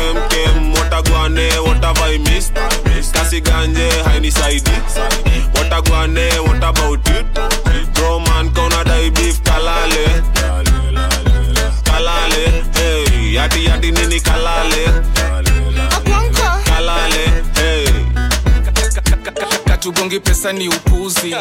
[1.13, 2.53] watagwane what have i missed
[3.13, 4.71] kasi ganje hainisaidi
[5.55, 7.25] watagwane what about it.
[7.93, 10.23] Bro man kauna dai beef kalale.
[11.83, 14.87] Kalale hey yati yati nini kalale.
[16.65, 17.87] Kalale hey.
[19.65, 21.35] Katugongi pesa ni upuzi.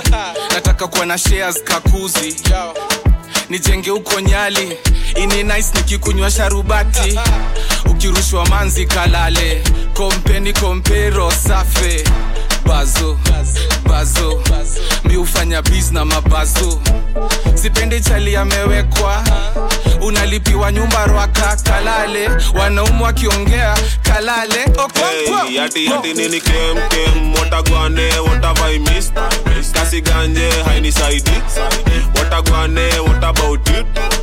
[0.55, 2.37] Nataka kuwa na shares kakuzi.
[3.49, 4.77] Nijenge huko nyali.
[5.17, 7.19] Ini nice nikikunywa sharubati
[8.09, 9.63] ukirushwa manzi kalale.
[9.95, 12.05] Kompeni kompero safe.
[12.67, 13.19] Bazo
[13.89, 14.43] bazo.
[15.05, 15.17] Mi
[15.63, 16.81] bis na mabazo.
[17.55, 19.23] Sipendi chali amewekwa
[20.01, 22.29] unalipiwa nyumba rwaka kalale.
[22.55, 24.65] Wanaumu wakiongea kalale.
[24.65, 25.47] Okonkwo.
[25.47, 25.87] Hey, yati
[29.73, 31.59] kasiganje hainisaidi kem
[33.75, 34.22] kem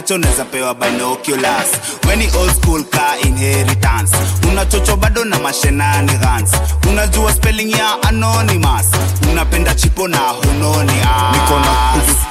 [0.00, 1.68] macho unaweza pewa binoculars.
[2.08, 4.16] Weni old school ka inheritance.
[4.48, 6.50] Unachocho bado na mashenani gans
[6.90, 8.86] unajua spelling ya anonymous.
[9.32, 11.32] Unapenda chipo na hunoni ah.
[11.32, 11.74] nikona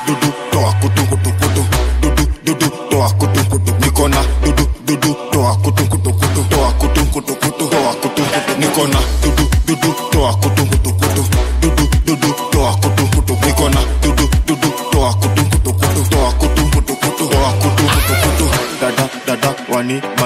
[0.07, 1.65] dudu dudu toa kutukutukutu
[2.01, 9.49] dudu dudu toa kutukutu nikona dudu dudu toa kutukutukutu toa kutukutukutu toa kutukutu nikona dudu
[9.65, 10.48] dudu toa kutukutu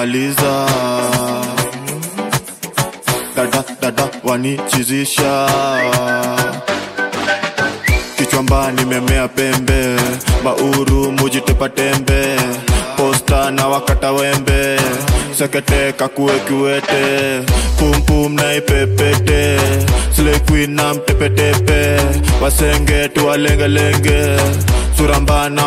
[0.04, 0.66] wanimaliza
[3.36, 5.48] dada dada wanichizisha.
[8.18, 9.96] Kichwamba nimemea pembe
[10.44, 12.36] bauru mujitepa tembe.
[12.96, 14.78] Posta na wakata wembe
[15.38, 16.32] sekete kakue
[17.78, 19.58] pumpum naipepete
[20.16, 21.96] slekwi na mtepetepe.
[22.42, 24.36] Wasenge tuwalengelenge
[24.96, 25.66] suramba na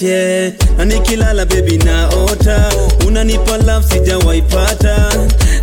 [0.00, 2.72] yeah na nikilala baby naota
[3.06, 5.08] unanipa love sijawaipata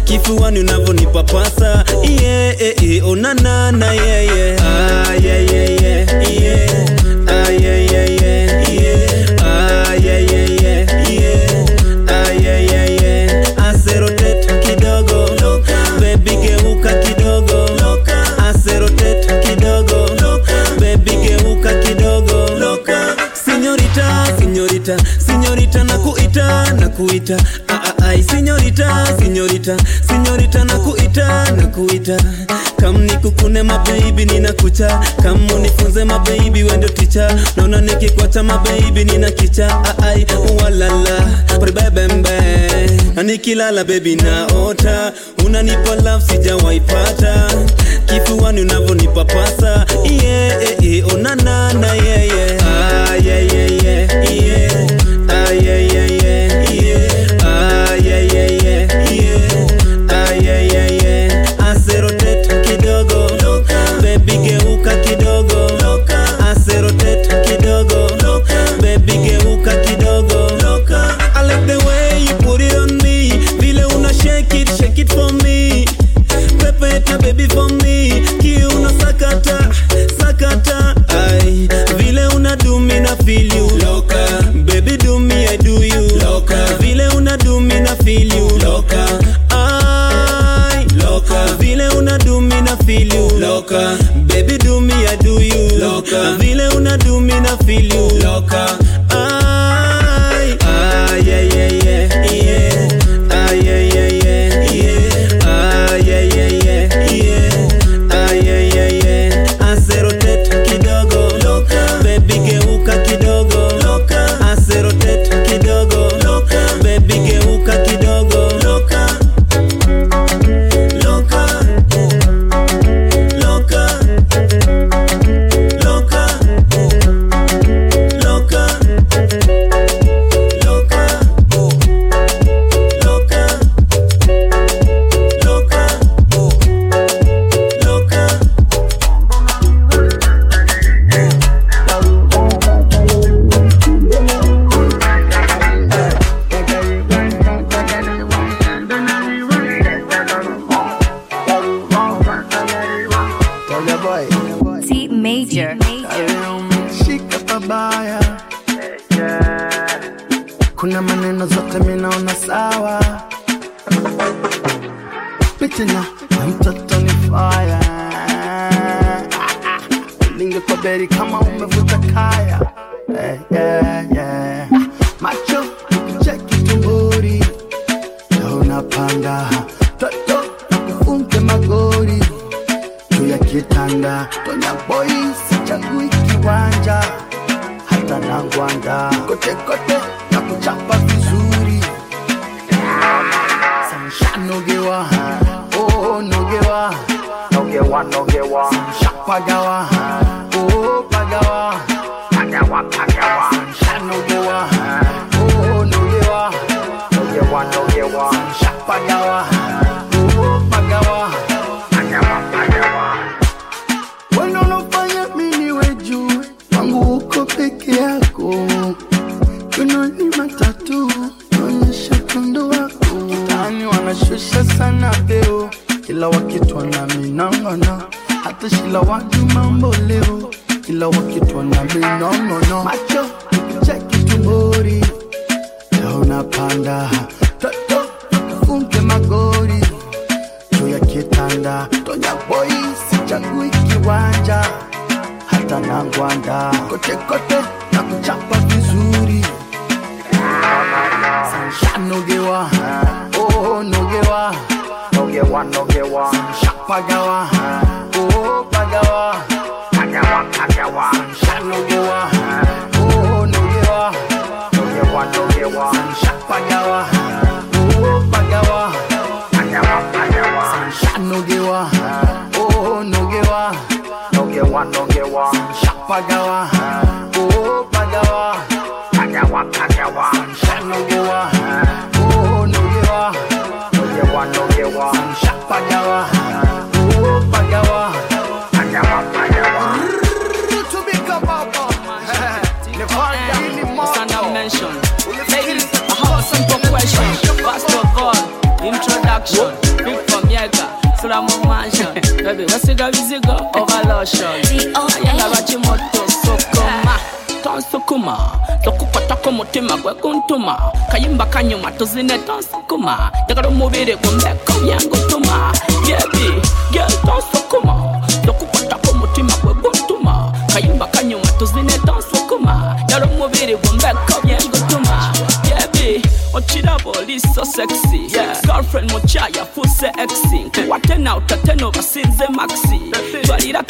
[0.03, 1.85] kifuani unavyonipapasa
[2.21, 3.07] yeah, yeah, yeah.
[3.07, 4.61] onanana yeah, yeah.
[4.65, 6.69] Ah, yeah, yeah, yeah, yeah.
[7.27, 8.22] Ah, yeah, yeah, yeah.
[24.83, 27.37] Sinyorita, sinyorita na kuita na kuita.
[27.67, 29.77] Ah, ah, ai sinyorita, sinyorita,
[30.07, 32.17] sinyorita na kuita na kuita.
[32.77, 39.67] Kam nikukune mabebi ninakucha kam unifunze mabeibi wendo ticha naona nikikwacha mabeibi nina kicha.
[39.67, 40.25] Ah, ai
[40.63, 41.19] walala
[41.59, 42.39] pribebembe
[43.15, 45.13] na nikilala bebi naota.
[45.45, 47.47] Unanipa love sijawaipata
[48.05, 49.85] kifuani unavyonipapasa
[50.23, 52.61] yeah, onanana yeah, yeah.
[52.65, 53.71] Ah, yeah, yeah,
[93.63, 93.97] loka.
[94.27, 95.79] Baby do me I do you.
[95.79, 96.37] Loka.
[96.39, 98.07] Vile una do me na feel you.
[98.23, 98.77] Loka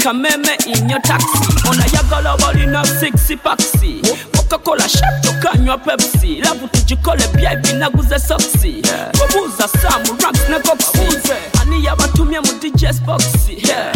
[0.03, 1.27] unaleta meme in your taxi,
[1.69, 4.01] unayagala in a sixi paksi
[4.35, 9.11] coca-cola shake a pepsi labu tujikole bib naguze soksi yeah.
[9.11, 13.93] kobuza samu ranks na koksi ani yabatumye mu djs boxi yeah.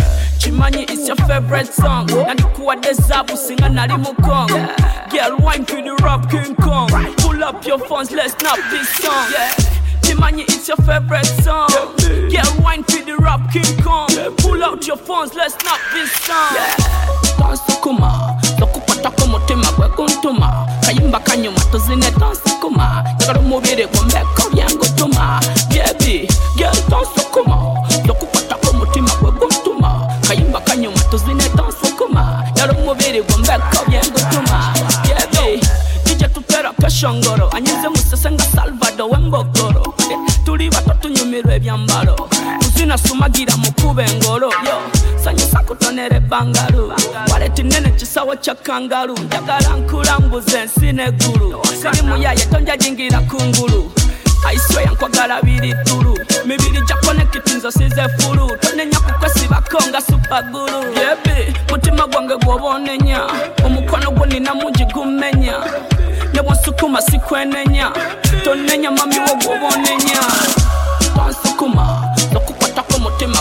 [0.89, 2.09] is your favorite song.
[2.11, 2.23] Oh.
[2.25, 4.49] nalikuwa desabu singa nali mukong.
[5.11, 6.89] Girl wine to the rap king kong.
[7.17, 9.31] Pull up your phones let's snap this song.
[9.31, 9.76] Yeah.
[10.17, 11.69] Kimani, it's your favorite song.
[12.29, 14.09] Get wine to the rap King Kong.
[14.37, 16.57] Pull out your phones, let's snap this song.
[17.37, 20.67] Tansukuma, tokupata kumutima gwe kuntuma.
[20.85, 23.03] Kayimba kanyuma tuzine tansukuma.
[23.15, 25.39] Njagala omubiri gumbeko byangutuma.
[25.39, 25.56] Baby,
[36.97, 42.15] tutera keshongoro anyize musese nga salvado wembogoro Eh, tuli bato tunyumirwa ebyambalo
[42.59, 44.77] tuzina sumagira mukuba engolo yo.
[45.23, 46.93] Sanyusa kutonera ebbangalu
[47.31, 49.13] waleti nene kisawo kya kangalu.
[49.17, 53.91] Njagala nkulambuza ensi neggulu sirimu yaye tonjajingira kungulu.
[54.47, 56.17] Aiswe yankwagala biri tulu.
[56.45, 58.57] Mibiri gya konekiti nzo size fulu.
[58.61, 60.79] Tonenya kukwesibako nga supagulu.
[60.95, 63.21] Yebi mutima gwange gwoba onenya
[63.65, 65.53] omukono gwo nina mungi gumenya
[66.37, 67.91] ne bwonsukuma sikwenenya
[68.43, 69.67] tonenya mami wo tansukuma.
[69.73, 70.21] Onenya
[71.15, 72.05] tonsukuma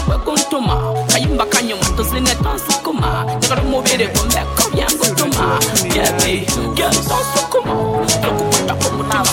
[0.00, 0.74] gweguntuma
[1.12, 3.24] kayimba kanyuma tuzine tansukuma.
[3.38, 5.58] Njagala omubiri gumeko byangutuma
[5.94, 7.74] yebi gye tonsukuma
[8.22, 9.24] tokukwatako mutima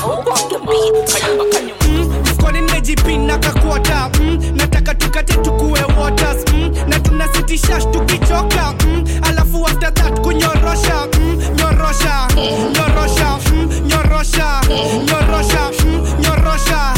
[1.13, 2.61] kayimba kanyuma mfukoni
[4.19, 6.45] mm, nataka tukate tukue waters.
[6.53, 8.73] Mm, na tunasitisha tukichoka.
[8.85, 11.07] Mm, alafu after that kunyorosha.
[11.19, 13.22] Mm, nyorosha mm, nyorosha
[14.77, 16.93] nyorosha mm, nyorosha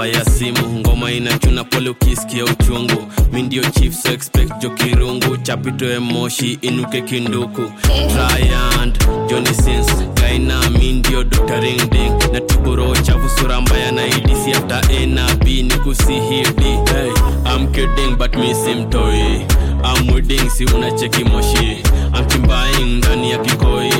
[0.00, 0.68] namba ya simu.
[0.80, 3.12] Ngoma inachuna pole ukisikia uchungu.
[3.32, 5.36] Mi ndio chief so expect jo kirungu.
[5.36, 7.62] Chapitoe moshi inuke kinduku.
[7.82, 8.98] Tryand,
[9.28, 11.60] Johnny Sins gaina mi ndio Dr.
[11.60, 17.12] ringding na tiburo chafu sura mbaya na idisi after nab ni kusihidi hey,
[17.54, 19.46] I'm kidding but mi simtoi
[19.84, 21.82] I'm wedding si unacheki moshi.
[22.28, 23.92] Chimbaing ndani ya kikoi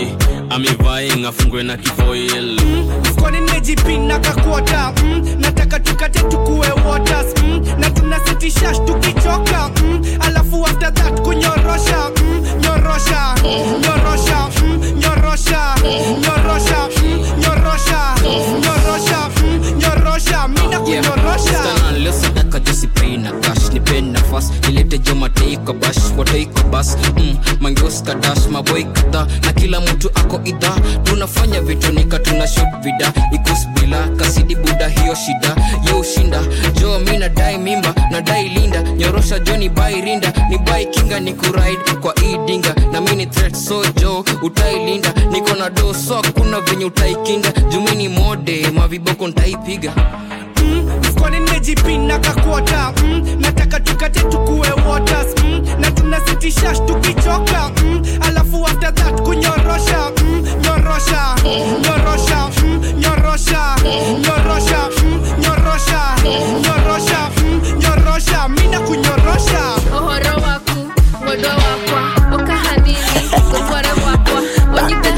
[0.52, 2.60] I'm vying afungwe na kifoil
[3.00, 7.26] mfukoni nimejipina kakuota mm, nataka tukate tukue waters.
[7.42, 9.70] Mm, na tunasitishash tukichoka.
[9.82, 12.10] Mm, alafu after that kunyorosha.
[12.22, 13.34] Mm, nyorosha.
[13.82, 14.48] Nyorosha.
[14.64, 15.74] Mm, nyorosha.
[16.20, 16.88] Nyorosha.
[16.94, 18.14] Mm, nyorosha.
[18.22, 19.30] Nyorosha.
[19.44, 20.09] Mm, nyorosha
[20.48, 25.14] mina kunyorosha leo sadaka josipei na cash nipe nafasi breakfast ilete jo
[25.64, 30.70] kwa bash watei kwa bas mm, mangeos kadash maboi kadha na kila mtu ako idha
[31.04, 33.12] tunafanya vitu nika tuna shot vida.
[33.32, 35.56] Ikus bila kasidi buda hiyo shida.
[35.90, 36.40] Yo shinda.
[36.80, 38.82] Jo mi nadai mimba nadai linda.
[38.82, 40.32] Nyorosha jo ni bai rinda.
[40.50, 45.70] Ni bai kinga ni kuride kwa idinga na mini threat so jo utailinda niko na
[45.70, 49.92] do so kuna venye utaikinga jumini mode maviboko ntaipiga
[51.00, 55.34] mfukoni nimejipina kakwota mm, nataka tukate tukue waters.
[55.44, 57.70] Mm, na tunasitisha tukichoka.
[57.84, 60.10] Mm, alafu after that kunyorosha.
[60.24, 62.48] Mm, nyorosha nyorosha.
[62.64, 63.68] Mm, nyorosha
[64.20, 64.88] nyorosha.
[64.94, 66.00] Mm, nyorosha
[66.62, 67.30] nyorosha.
[67.44, 68.48] Mm, nyorosha.
[68.48, 69.62] Mina kunyorosha.
[69.96, 70.80] Ohoro waku
[71.24, 72.02] modo wakwa
[74.82, 75.12] onyipe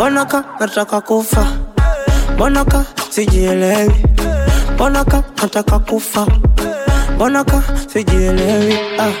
[0.00, 1.46] mbonaka nataka kufa.
[2.38, 3.94] Bonaka sijielewi.
[4.78, 6.26] Bonaka nataka kufa.
[7.18, 8.78] Bonaka sijielewi.
[8.98, 9.12] Ah.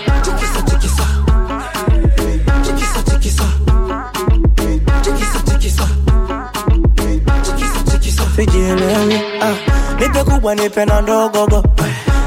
[10.00, 11.62] nipe kubwa nipe na ndogogo.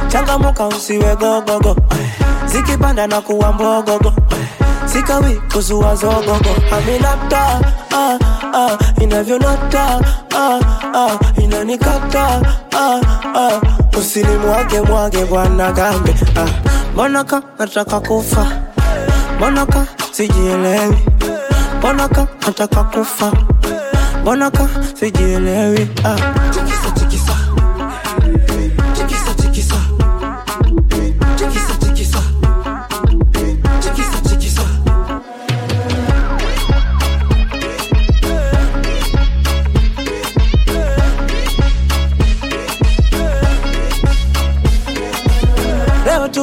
[0.07, 1.75] Changamuka usiwe gogogo.
[2.45, 4.13] Zikipanda na kuwa mbogogo
[4.93, 7.59] sikawi kuzua zogogo aminata
[7.95, 8.17] ah,
[8.53, 9.99] ah, inavyonata
[10.37, 10.59] ah,
[10.95, 12.41] ah, inanikata
[12.75, 13.01] ah,
[13.35, 13.61] ah,
[13.99, 16.47] usini mwage mwage bwana gambe ah,
[16.93, 18.47] mbonaka nataka kufa.
[19.37, 20.97] Mbonaka sijielewi.
[21.77, 23.31] Mbonaka nataka kufa.
[24.21, 24.67] Mbonaka
[24.99, 26.15] sijielewi ah.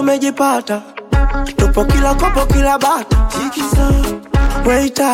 [0.01, 0.81] Tumejipata.
[1.57, 3.17] Tupo kila kopo kila bata.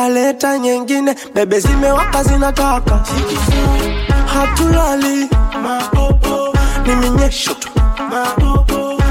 [0.09, 3.01] Leta nyengine bebe zimewaka zinataka.
[4.26, 5.28] Hatulali.
[6.87, 7.68] Ni minyesho tu.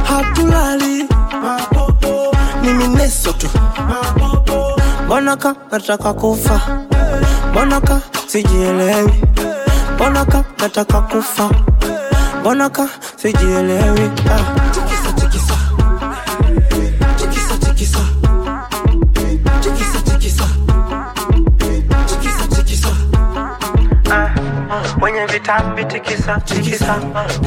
[0.07, 1.07] Hatulali.
[2.61, 3.47] Ni mineso tu.
[3.87, 4.79] Mapopo.
[5.71, 6.61] Nataka kufa.
[7.51, 9.13] Mbonaka sijielewi.
[9.95, 11.49] Mbonaka nataka kufa.
[12.41, 14.11] Mbonaka sijielewi.
[14.31, 14.94] Ah.
[25.25, 26.95] Wenye vitambi tikisa tikisa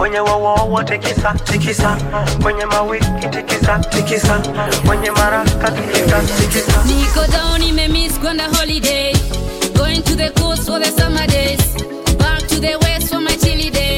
[0.01, 1.97] wenye wowowo tikisa tikisa
[2.45, 4.41] wenye mawiki tikisa tikisa
[4.91, 6.23] wenye maraka tikisa
[8.57, 9.13] holiday.
[9.75, 11.75] Going to the coast for the summer days.
[12.19, 13.98] Back to the west for my chilly days.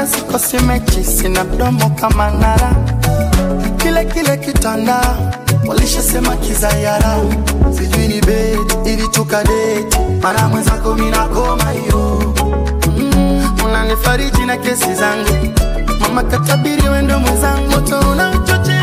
[0.00, 2.72] Na shinda sikosi mechi sina mdomo kama nara.
[3.76, 5.00] Kile kile kitanda
[5.66, 7.16] walishasema kizayara.
[7.78, 12.34] Sijui ni beti ili tukadeti mara mwenzako minakoma hiyo.
[12.98, 15.48] Mm, unanifariji na kesi zangu.
[16.00, 17.70] Mama katabiri wendo mwenzangu.
[17.70, 18.79] Moto unachocheza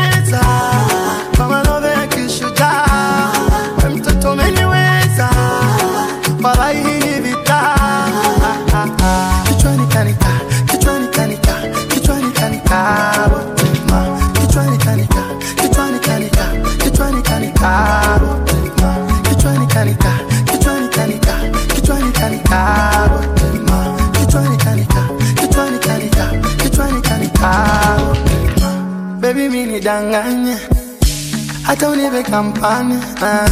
[32.30, 33.48] kampani ah.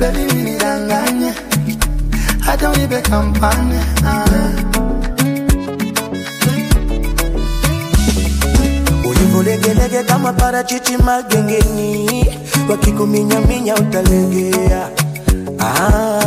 [0.00, 0.58] Baby
[2.40, 4.24] hata unipe kampani ah.
[9.08, 12.26] ulivyolegelege kama parachichi magengeni,
[12.70, 14.88] wakikuminyaminya utalegea.
[15.60, 16.18] Ah.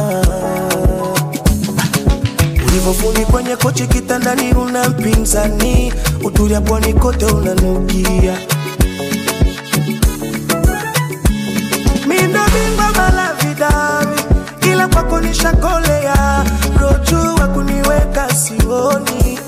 [3.31, 8.37] Kwenye kochi kitandani, una mpinzani, utulia pwani kote unanukia.
[15.41, 16.43] Kwako nishakolea,
[16.79, 19.39] rojua kuniweka sioni.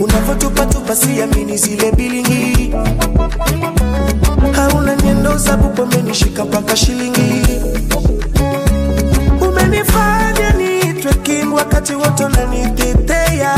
[0.00, 2.74] Unavyotupatupa siamini zile bilingi
[4.56, 7.46] hauna nyendo za bupomenishika mpaka shilingi.
[9.48, 13.54] Umenifanya niitwe kimu wakati wote unanitetea